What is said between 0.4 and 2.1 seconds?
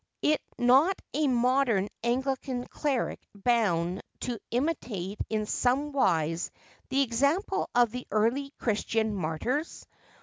not a modern